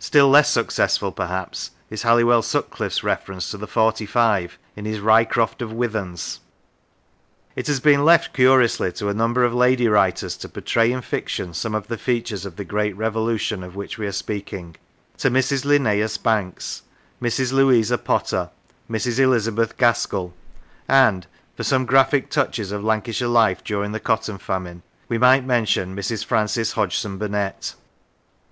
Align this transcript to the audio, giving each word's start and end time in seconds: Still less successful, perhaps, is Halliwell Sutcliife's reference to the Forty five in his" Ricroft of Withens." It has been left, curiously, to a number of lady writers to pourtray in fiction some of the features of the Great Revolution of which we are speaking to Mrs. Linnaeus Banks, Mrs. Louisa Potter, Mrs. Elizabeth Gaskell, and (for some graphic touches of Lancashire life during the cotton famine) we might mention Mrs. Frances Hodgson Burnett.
Still 0.00 0.28
less 0.28 0.50
successful, 0.50 1.12
perhaps, 1.12 1.70
is 1.88 2.02
Halliwell 2.02 2.42
Sutcliife's 2.42 3.04
reference 3.04 3.48
to 3.52 3.56
the 3.56 3.68
Forty 3.68 4.06
five 4.06 4.58
in 4.74 4.86
his" 4.86 4.98
Ricroft 5.10 5.62
of 5.62 5.70
Withens." 5.72 6.40
It 7.54 7.68
has 7.68 7.78
been 7.78 8.04
left, 8.04 8.32
curiously, 8.34 8.90
to 8.94 9.08
a 9.08 9.14
number 9.14 9.44
of 9.44 9.54
lady 9.54 9.86
writers 9.86 10.36
to 10.38 10.48
pourtray 10.48 10.90
in 10.90 11.00
fiction 11.00 11.54
some 11.54 11.76
of 11.76 11.86
the 11.86 11.96
features 11.96 12.44
of 12.44 12.56
the 12.56 12.64
Great 12.64 12.96
Revolution 12.96 13.62
of 13.62 13.76
which 13.76 13.98
we 13.98 14.06
are 14.08 14.10
speaking 14.10 14.74
to 15.18 15.30
Mrs. 15.30 15.64
Linnaeus 15.64 16.18
Banks, 16.18 16.82
Mrs. 17.22 17.52
Louisa 17.52 17.98
Potter, 17.98 18.50
Mrs. 18.90 19.20
Elizabeth 19.20 19.78
Gaskell, 19.78 20.34
and 20.88 21.28
(for 21.56 21.62
some 21.62 21.86
graphic 21.86 22.30
touches 22.30 22.72
of 22.72 22.82
Lancashire 22.82 23.28
life 23.28 23.62
during 23.62 23.92
the 23.92 24.00
cotton 24.00 24.38
famine) 24.38 24.82
we 25.08 25.18
might 25.18 25.44
mention 25.44 25.94
Mrs. 25.94 26.24
Frances 26.24 26.72
Hodgson 26.72 27.16
Burnett. 27.16 27.76